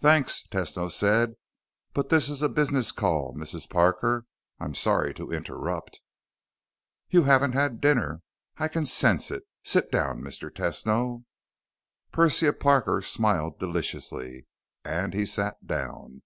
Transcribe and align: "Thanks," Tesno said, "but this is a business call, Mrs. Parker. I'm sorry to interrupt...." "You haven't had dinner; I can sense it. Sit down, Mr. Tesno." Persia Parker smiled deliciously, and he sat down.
"Thanks," 0.00 0.42
Tesno 0.48 0.90
said, 0.90 1.36
"but 1.92 2.08
this 2.08 2.28
is 2.28 2.42
a 2.42 2.48
business 2.48 2.90
call, 2.90 3.32
Mrs. 3.36 3.70
Parker. 3.70 4.26
I'm 4.58 4.74
sorry 4.74 5.14
to 5.14 5.30
interrupt...." 5.30 6.00
"You 7.08 7.22
haven't 7.22 7.52
had 7.52 7.80
dinner; 7.80 8.22
I 8.56 8.66
can 8.66 8.84
sense 8.84 9.30
it. 9.30 9.44
Sit 9.62 9.92
down, 9.92 10.22
Mr. 10.22 10.50
Tesno." 10.50 11.22
Persia 12.10 12.52
Parker 12.52 13.00
smiled 13.00 13.60
deliciously, 13.60 14.48
and 14.84 15.14
he 15.14 15.24
sat 15.24 15.64
down. 15.64 16.22